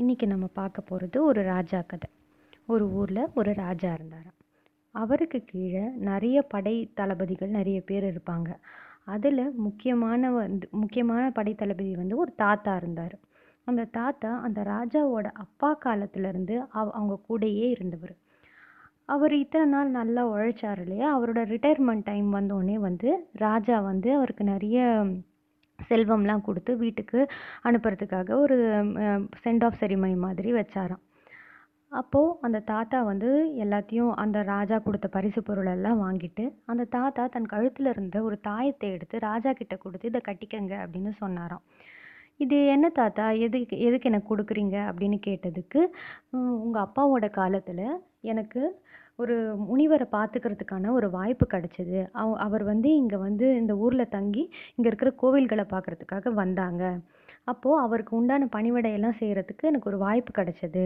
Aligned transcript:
இன்றைக்கி 0.00 0.26
நம்ம 0.26 0.46
பார்க்க 0.46 0.80
போகிறது 0.80 1.24
ஒரு 1.24 1.42
ராஜா 1.42 1.80
கதை. 1.80 2.10
ஒரு 2.66 2.92
ஊரில் 2.92 3.28
ஒரு 3.34 3.54
ராஜா 3.54 3.92
இருந்தாராம். 3.92 4.38
அவருக்கு 4.94 5.44
கீழே 5.46 5.80
நிறைய 5.80 6.42
படை 6.42 6.90
தளபதிகள் 6.94 7.48
நிறைய 7.48 7.80
பேர் 7.80 8.04
இருப்பாங்க. 8.04 8.56
அதில் 9.04 9.52
முக்கியமான 9.56 10.30
வந்து 10.30 10.68
முக்கியமான 10.70 11.30
படை 11.30 11.54
தளபதி 11.54 11.94
வந்து 11.94 12.16
ஒரு 12.16 12.34
தாத்தா 12.34 12.76
இருந்தார். 12.76 13.18
அந்த 13.64 13.84
தாத்தா 13.84 14.40
அந்த 14.40 14.62
ராஜாவோட 14.62 15.24
அப்பா 15.32 15.78
காலத்துலேருந்து 15.84 16.66
அவ 16.70 16.90
அவங்க 16.90 17.20
கூடயே 17.28 17.70
இருந்தவர். 17.70 18.16
அவர் 19.04 19.34
இத்தனை 19.34 19.68
நாள் 19.68 19.90
நல்லா 19.90 20.28
உழைச்சார் 20.28 20.80
இல்லையா? 20.80 21.20
அவரோட 21.20 21.40
ரிட்டையர்மெண்ட் 21.52 22.04
டைம் 22.04 22.34
வந்தோடனே 22.34 22.74
வந்து 22.74 23.28
ராஜா 23.32 23.80
வந்து 23.80 24.14
அவருக்கு 24.14 24.44
நிறைய 24.44 25.04
செல்வம்லாம் 25.88 26.46
கொடுத்து 26.48 26.72
வீட்டுக்கு 26.76 27.20
அனுப்புறதுக்காக 27.68 28.38
ஒரு 28.44 28.58
சென்ட் 29.44 29.64
ஆஃப் 29.68 29.78
செரிமனி 29.82 30.16
மாதிரி 30.26 30.52
வச்சாராம். 30.52 31.02
அப்போது 31.92 32.34
அந்த 32.46 32.58
தாத்தா 32.72 32.98
வந்து 33.10 33.28
எல்லாத்தையும் 33.64 34.10
அந்த 34.22 34.38
ராஜா 34.50 34.76
கொடுத்த 34.78 35.06
பரிசு 35.08 35.40
பொருளெல்லாம் 35.42 36.02
வாங்கிட்டு 36.04 36.44
அந்த 36.72 36.82
தாத்தா 36.96 37.22
தன் 37.36 37.52
கழுத்தில் 37.52 37.88
இருந்த 37.92 38.16
ஒரு 38.28 38.36
தாயத்தை 38.48 38.88
எடுத்து 38.96 39.18
ராஜா 39.28 39.52
கிட்ட 39.60 39.76
கொடுத்து 39.76 40.10
இதை 40.10 40.20
கட்டிக்கங்க 40.28 40.74
அப்படின்னு 40.84 41.12
சொன்னாராம். 41.22 41.64
இது 42.44 42.58
என்ன 42.74 42.86
தாத்தா? 42.98 43.24
எதுக்கு 43.46 43.78
எதுக்கு 43.86 44.10
எனக்கு 44.10 44.30
கொடுக்குறீங்க? 44.30 44.76
அப்படின்னு 44.90 45.18
கேட்டதுக்கு 45.26 45.80
உங்கள் 46.64 46.84
அப்பாவோட 46.86 47.26
காலத்தில் 47.40 47.84
எனக்கு 48.32 48.62
ஒரு 49.22 49.36
முனிவரை 49.68 50.06
பார்த்துக்கிறதுக்கான 50.16 50.92
ஒரு 50.98 51.08
வாய்ப்பு 51.16 51.46
கிடச்சிது. 51.54 51.98
அவ 52.20 52.36
அவர் 52.46 52.64
வந்து 52.72 52.88
இங்கே 53.00 53.18
வந்து 53.28 53.46
இந்த 53.60 53.72
ஊரில் 53.84 54.12
தங்கி 54.16 54.44
இங்கே 54.76 54.88
இருக்கிற 54.90 55.12
கோவில்களை 55.22 55.66
பார்க்குறதுக்காக 55.72 56.32
வந்தாங்க. 56.42 56.84
அப்போது 57.50 57.82
அவருக்கு 57.84 58.12
உண்டான 58.18 58.46
பணிவிடையெல்லாம் 58.54 59.16
செய்கிறதுக்கு 59.20 59.68
எனக்கு 59.70 59.88
ஒரு 59.90 59.98
வாய்ப்பு 60.04 60.32
கிடச்சிது. 60.38 60.84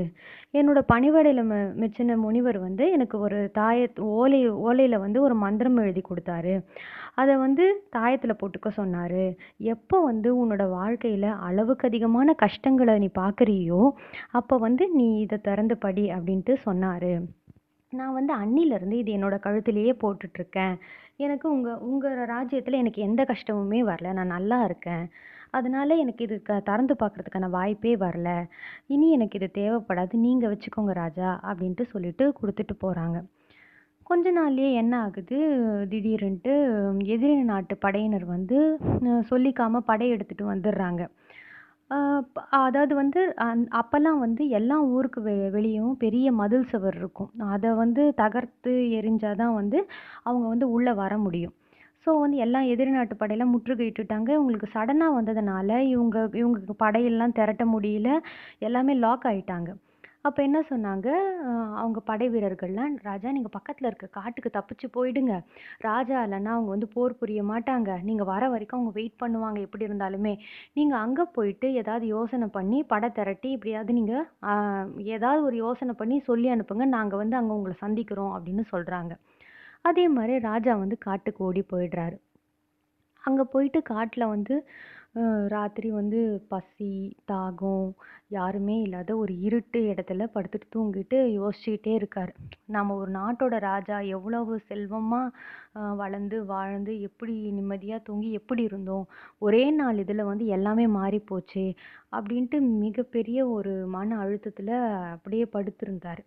என்னோடய 0.59 0.89
பணிவிடையில் 0.93 1.43
ம 1.51 1.57
மெச்சின 1.83 2.17
முனிவர் 2.25 2.59
வந்து 2.67 2.85
எனக்கு 2.97 3.17
ஒரு 3.27 3.39
தாய 3.59 3.89
ஓலை 4.19 4.41
ஓலையில் 4.69 5.03
வந்து 5.05 5.19
ஒரு 5.27 5.37
மந்திரம் 5.45 5.81
எழுதி 5.85 6.03
கொடுத்தாரு. 6.09 6.55
அதை 7.23 7.35
வந்து 7.45 7.65
தாயத்தில் 7.97 8.39
போட்டுக்க 8.41 8.69
சொன்னார். 8.81 9.23
எப்போ 9.75 9.97
வந்து 10.11 10.31
உன்னோட 10.43 10.65
வாழ்க்கையில் 10.79 11.29
அளவுக்கு 11.49 11.89
அதிகமான 11.91 12.35
கஷ்டங்களை 12.45 12.97
நீ 13.05 13.11
பார்க்குறியோ 13.23 13.83
அப்போ 14.41 14.57
வந்து 14.67 14.87
நீ 14.99 15.09
இதை 15.27 15.39
திறந்து 15.49 15.77
படி 15.87 16.07
அப்படின்ட்டு 16.17 16.55
சொன்னார். 16.69 17.11
நான் 18.01 18.17
வந்து 18.19 18.33
அன்னிலேருந்து 18.43 18.97
இது 19.03 19.11
என்னோட 19.17 19.37
கழுத்துலேயே 19.47 19.93
போட்டுட்ருக்கேன். 20.03 20.75
எனக்கு 21.25 21.47
உங்கள் 21.55 21.81
உங்கள் 21.89 22.17
ராஜ்யத்தில் 22.33 22.81
எனக்கு 22.83 23.01
எந்த 23.09 23.23
கஷ்டமுமே 23.33 23.81
வரல. 23.91 24.13
நான் 24.19 24.35
நல்லா 24.37 24.59
இருக்கேன். 24.69 25.05
அதனால 25.59 25.95
எனக்கு 26.03 26.23
இது 26.27 26.37
க 26.43 26.55
திறந்து 26.69 26.95
பார்க்குறதுக்கான 27.03 27.51
வாய்ப்பே 27.57 27.93
வரல. 28.05 28.29
இனி 28.95 29.09
எனக்கு 29.17 29.39
இது 29.41 29.49
தேவைப்படாது. 29.61 30.15
நீங்கள் 30.27 30.53
வச்சுக்கோங்க 30.55 30.95
ராஜா 31.03 31.31
அப்படின்ட்டு 31.51 31.87
சொல்லிட்டு 31.95 32.27
கொடுத்துட்டு 32.41 32.77
போகிறாங்க 32.85 33.19
கொஞ்ச 34.07 34.27
நாள்லேயே 34.39 34.71
என்ன 34.81 34.95
ஆகுது? 35.05 35.37
திடீர்னுட்டு 35.93 36.55
எதிரி 37.15 37.45
நாட்டு 37.51 37.75
படையினர் 37.85 38.27
வந்து 38.35 38.59
சொல்லிக்காமல் 39.31 39.87
படை 39.91 40.07
எடுத்துகிட்டு 40.15 40.45
வந்துடுறாங்க 40.53 41.03
அதாவது 42.59 42.93
வந்து 42.99 43.21
அந் 43.45 43.63
அப்போல்லாம் 43.81 44.21
வந்து 44.21 44.43
எல்லா 44.51 44.77
ஊருக்கு 44.91 45.21
வெ 45.23 45.35
வெளியும் 45.51 45.93
பெரிய 45.97 46.27
மதில் 46.33 46.69
சுவர் 46.71 46.97
இருக்கும். 46.97 47.31
அதை 47.55 47.71
வந்து 47.81 48.03
தகர்த்து 48.21 48.73
எறிஞ்சால் 48.99 49.41
தான் 49.43 49.55
வந்து 49.55 49.79
அவங்க 50.25 50.47
வந்து 50.49 50.67
உள்ளே 50.71 50.93
வர 51.01 51.13
முடியும். 51.19 51.55
ஸோ 52.07 52.13
வந்து 52.21 52.39
எல்லா 52.39 52.61
எதிரி 52.73 52.91
நாட்டு 52.91 53.15
படையெல்லாம் 53.17 53.55
முற்றுகையிட்டுட்டாங்க 53.55 54.29
இவங்களுக்கு 54.31 54.69
சடனாக 54.75 55.17
வந்ததுனால 55.19 55.71
இவங்க 55.93 56.17
இவங்க 56.41 56.59
படையெல்லாம் 56.83 57.37
திரட்ட 57.39 57.67
முடியல. 57.75 58.09
எல்லாமே 58.63 58.95
லாக் 59.01 59.27
ஆகிட்டாங்க 59.31 59.71
அப்போ 60.29 60.41
என்ன 60.47 60.59
சொன்னாங்க? 60.71 61.09
அவங்க 61.81 61.99
படை 62.11 62.27
வீரர்கள்லாம் 62.35 62.93
ராஜா 63.09 63.29
நீங்கள் 63.37 63.53
பக்கத்தில் 63.57 63.89
இருக்க 63.89 64.07
காட்டுக்கு 64.19 64.51
தப்பிச்சு 64.55 64.87
போயிடுங்க. 64.95 65.35
ராஜா 65.89 66.17
இல்லைன்னா 66.27 66.53
அவங்க 66.57 66.71
வந்து 66.75 66.89
போர் 66.95 67.17
புரிய 67.21 67.41
மாட்டாங்க. 67.51 67.91
நீங்கள் 68.09 68.29
வர 68.31 68.43
வரைக்கும் 68.55 68.79
அவங்க 68.79 68.93
வெயிட் 68.99 69.21
பண்ணுவாங்க 69.23 69.61
எப்படி 69.67 69.87
இருந்தாலுமே. 69.89 70.33
நீங்கள் 70.79 71.01
அங்கே 71.05 71.27
போயிட்டு 71.37 71.69
ஏதாவது 71.83 72.07
யோசனை 72.15 72.49
பண்ணி 72.57 72.81
படை 72.93 73.11
திரட்டி 73.19 73.51
எப்படியாவது 73.57 73.99
நீங்கள் 74.01 74.25
ஏதாவது 75.17 75.43
ஒரு 75.49 75.59
யோசனை 75.65 75.95
பண்ணி 76.01 76.19
சொல்லி 76.31 76.51
அனுப்புங்க. 76.55 76.87
நாங்கள் 76.97 77.23
வந்து 77.23 77.39
அங்கே 77.41 77.57
உங்களை 77.59 77.77
சந்திக்கிறோம் 77.85 78.35
அப்படின்னு 78.39 78.65
சொல்கிறாங்க 78.75 79.15
அதே 79.91 80.07
மாதிரி 80.17 80.35
ராஜா 80.51 80.75
வந்து 80.85 80.99
காட்டுக்கு 81.07 81.41
ஓடி 81.49 81.65
போயிடுறாரு. 81.75 82.17
அங்கே 83.25 83.45
போயிட்டு 83.55 83.81
காட்டில் 83.95 84.33
வந்து 84.35 84.55
ராத்திரி 85.53 85.89
வந்து 85.91 86.21
பசி 86.53 86.89
தாகம் 87.31 87.89
யாருமே 88.29 88.77
இல்லாத 88.85 89.11
ஒரு 89.17 89.33
இருட்டு 89.47 89.81
இடத்துல 89.93 90.27
படுத்துட்டு 90.35 90.67
தூங்கிட்டு 90.75 91.19
யோசிச்சுக்கிட்டே 91.37 91.93
இருக்கார். 91.99 92.33
நம்ம 92.77 92.95
ஒரு 93.01 93.11
நாட்டோட 93.19 93.59
ராஜா 93.67 93.97
எவ்வளவு 94.17 94.55
செல்வமாக 94.71 95.93
வளர்ந்து 96.01 96.39
வாழ்ந்து 96.45 96.95
எப்படி 97.09 97.35
நிம்மதியாக 97.59 98.05
தூங்கி 98.09 98.31
எப்படி 98.41 98.63
இருந்தோம் 98.71 99.05
ஒரே 99.47 99.65
நாள் 99.81 100.01
இதில் 100.05 100.29
வந்து 100.31 100.47
எல்லாமே 100.57 100.87
மாறி 100.99 101.21
போச்சு 101.31 101.65
அப்படின்ட்டு 102.17 102.61
மிகப்பெரிய 102.85 103.39
ஒரு 103.57 103.75
மன 103.97 104.19
அழுத்தத்தில் 104.25 104.75
அப்படியே 105.15 105.47
படுத்திருந்தார். 105.55 106.23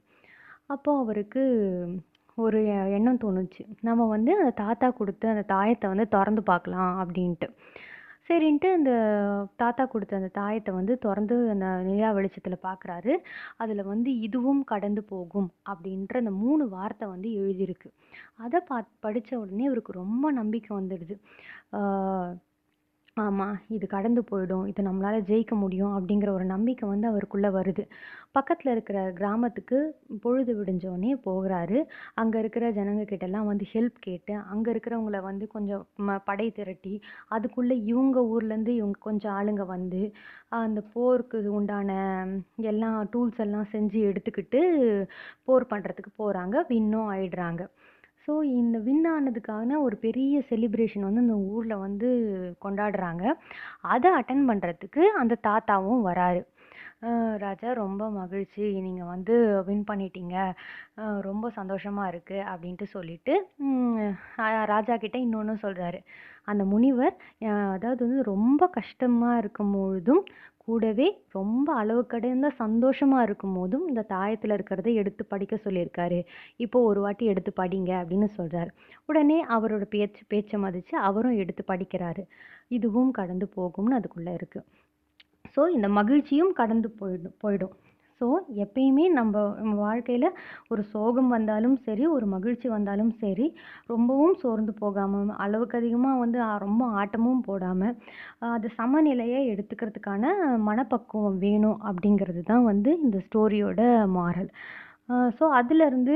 அப்போது 0.73 1.01
அவருக்கு 1.03 1.43
ஒரு 2.37 2.59
எண்ணம் 2.97 3.21
தோணுச்சு. 3.23 3.63
நம்ம 3.87 4.01
வந்து 4.15 4.31
அந்த 4.39 4.51
தாத்தா 4.63 4.87
கொடுத்த 4.97 5.29
அந்த 5.33 5.43
தாயத்தை 5.53 5.87
வந்து 5.93 6.07
திறந்து 6.15 6.41
பார்க்கலாம் 6.51 6.93
அப்படின்ட்டு. 7.03 7.47
சரின்ட்டு 8.27 8.69
அந்த 8.77 8.91
தாத்தா 9.55 9.83
கொடுத்த 9.85 10.15
அந்த 10.19 10.29
தாயத்தை 10.39 10.71
வந்து 10.73 10.93
திறந்து 11.05 11.35
அந்த 11.53 11.67
நிலா 11.87 12.09
வெளிச்சத்தில் 12.11 12.65
பார்க்குறாரு 12.67 13.13
அதில் 13.57 13.83
வந்து 13.83 14.09
இதுவும் 14.27 14.63
கடந்து 14.71 15.01
போகும் 15.03 15.49
அப்படின்ற 15.71 16.15
அந்த 16.23 16.33
மூணு 16.43 16.63
வார்த்தை 16.69 17.07
வந்து 17.13 17.29
எழுதியிருக்கு. 17.41 17.89
அதை 18.45 18.59
பா 18.69 18.77
படித்த 19.05 19.31
உடனே 19.43 19.65
அவருக்கு 19.69 19.93
ரொம்ப 20.01 20.25
நம்பிக்கை 20.31 20.71
வந்துடுது. 20.79 21.15
ஆமாம் 23.17 23.55
இது 23.75 23.85
கடந்து 23.87 24.21
போயிடும் 24.29 24.65
இது 24.71 24.81
நம்மளால் 24.87 25.25
ஜெயிக்க 25.29 25.53
முடியும் 25.61 25.93
அப்படிங்கிற 25.97 26.29
ஒரு 26.29 26.45
நம்பிக்கை 26.45 26.85
வந்து 26.89 27.07
அவருக்குள்ளே 27.07 27.49
வருது. 27.55 27.83
பக்கத்தில் 28.31 28.71
இருக்கிற 28.71 28.97
கிராமத்துக்கு 29.11 29.77
பொழுது 30.23 30.51
விடிஞ்சோடனே 30.57 31.11
போகிறாரு. 31.25 31.77
அங்கே 32.15 32.37
இருக்கிற 32.39 32.65
ஜனங்க 32.71 33.03
கிட்டலாம் 33.11 33.49
வந்து 33.51 33.65
ஹெல்ப் 33.73 33.97
கேட்டு 33.99 34.33
அங்கே 34.53 34.69
இருக்கிறவங்கள 34.73 35.21
வந்து 35.21 35.47
கொஞ்சம் 35.55 35.83
ம 36.07 36.17
படை 36.29 36.47
திரட்டி 36.51 36.93
அதுக்குள்ளே 37.29 37.77
இவங்க 37.91 38.17
ஊர்லேருந்து 38.33 38.73
இவங்க 38.79 38.99
கொஞ்சம் 39.07 39.35
ஆளுங்க 39.37 39.65
வந்து 39.75 40.01
அந்த 40.59 40.79
போருக்கு 40.93 41.39
உண்டான 41.53 41.91
எல்லா 42.71 42.91
டூல்ஸ் 43.13 43.43
எல்லாம் 43.45 43.71
செஞ்சு 43.73 43.99
எடுத்துக்கிட்டு 44.11 44.61
போர் 45.45 45.71
பண்ணுறதுக்கு 45.73 46.13
போகிறாங்க 46.17 46.57
வின்னும் 46.69 47.09
ஆயிடுறாங்க. 47.13 47.61
ஸோ 48.27 48.33
இந்த 48.53 48.77
வின் 48.77 49.05
ஆனதுக்கான 49.11 49.77
ஒரு 49.81 49.95
பெரிய 49.97 50.39
செலிப்ரேஷன் 50.49 51.05
வந்து 51.07 51.21
இந்த 51.21 51.35
ஊரில் 51.51 51.75
வந்து 51.77 52.07
கொண்டாடுறாங்க. 52.65 53.23
அதை 53.91 54.09
அட்டன் 54.11 54.43
பண்ணுறதுக்கு 54.49 55.03
அந்த 55.19 55.37
தாத்தாவும் 55.47 56.01
வராரு. 56.09 56.41
ராஜா 57.45 57.69
ரொம்ப 57.83 58.03
மகிழ்ச்சி. 58.19 58.63
நீங்கள் 58.87 59.11
வந்து 59.13 59.35
வின் 59.69 59.85
பண்ணிட்டீங்க. 59.91 60.35
ரொம்ப 61.27 61.45
சந்தோஷமாக 61.59 62.11
இருக்குது 62.13 62.47
அப்படின்ட்டு 62.51 62.87
சொல்லிட்டு 62.95 63.33
ராஜா 64.73 64.95
கிட்டே 65.03 65.21
இன்னொன்று 65.27 65.55
சொல்கிறாரு 65.65 66.01
அந்த 66.51 66.63
முனிவர் 66.73 67.15
அதாவது 67.75 68.01
வந்து 68.05 68.21
ரொம்ப 68.33 68.63
கஷ்டமாக 68.77 69.39
இருக்கும் 69.41 69.73
பொழுதும் 69.77 70.23
கூடவே 70.65 71.07
ரொம்ப 71.37 71.67
அளவு 71.81 72.01
கடந்த 72.13 72.47
சந்தோஷமாக 72.61 73.25
இருக்கும் 73.27 73.53
போதும் 73.57 73.83
இந்த 73.89 74.01
தாயத்தில் 74.13 74.53
இருக்கிறத 74.55 74.89
எடுத்து 75.01 75.23
படிக்க 75.33 75.55
சொல்லியிருக்காரு. 75.65 76.19
இப்போ 76.63 76.77
ஒரு 76.89 76.99
வாட்டி 77.05 77.25
எடுத்து 77.33 77.51
படிங்க 77.61 77.91
அப்படின்னு 78.01 78.27
சொல்கிறார் 78.39 78.71
உடனே 79.09 79.37
அவரோட 79.57 79.85
பேச்சு 79.95 80.23
பேச்சை 80.33 80.59
மதித்து 80.65 80.95
அவரும் 81.09 81.39
எடுத்து 81.43 81.63
படிக்கிறாரு. 81.71 82.25
இதுவும் 82.77 83.11
கடந்து 83.19 83.47
போகும்னு 83.57 83.97
அதுக்குள்ளே 83.99 84.33
இருக்குது 84.39 84.67
ஸோ 85.57 85.63
இந்த 85.77 85.89
மகிழ்ச்சியும் 85.99 86.57
கடந்து 86.61 86.89
போயிடும் 87.01 87.37
போயிடும். 87.43 87.75
ஸோ 88.21 88.27
எப்பயுமே 88.63 89.03
நம்ம 89.17 89.41
நம்ம 89.57 89.73
வாழ்க்கையில் 89.87 90.27
ஒரு 90.71 90.83
சோகம் 90.93 91.29
வந்தாலும் 91.35 91.75
சரி 91.87 92.03
ஒரு 92.15 92.25
மகிழ்ச்சி 92.33 92.67
வந்தாலும் 92.75 93.11
சரி 93.23 93.47
ரொம்பவும் 93.91 94.35
சோர்ந்து 94.43 94.73
போகாமல் 94.81 95.33
அளவுக்கு 95.45 95.77
அதிகமாக 95.81 96.21
வந்து 96.23 96.39
ரொம்ப 96.65 96.83
ஆட்டமும் 97.01 97.43
போடாமல் 97.49 97.95
அது 98.55 98.69
சமநிலையை 98.79 99.41
எடுத்துக்கிறதுக்கான 99.53 100.33
மனப்பக்குவம் 100.69 101.39
வேணும் 101.45 101.79
அப்படிங்கிறது 101.89 102.43
தான் 102.51 102.67
வந்து 102.71 102.93
இந்த 103.05 103.19
ஸ்டோரியோட 103.27 103.81
மாரல் 104.17 104.51
ஸோ 105.37 105.45
அதுலேருந்து 105.59 106.15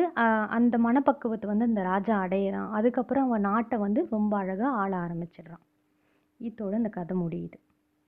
அந்த 0.57 0.75
மனப்பக்குவத்தை 0.87 1.47
வந்து 1.51 1.69
அந்த 1.69 1.81
ராஜா 1.91 2.15
அடையிறான். 2.25 2.69
அதுக்கப்புறம் 2.77 3.27
அவன் 3.27 3.47
நாட்டை 3.49 3.77
வந்து 3.85 4.01
ரொம்ப 4.15 4.33
அழகாக 4.41 4.71
ஆள 4.81 4.91
ஆரம்பிச்சிடுறான். 5.05 5.63
இதோட 6.39 6.73
இந்த 6.81 6.91
கதை 6.97 7.15
முடியுது. 7.23 7.57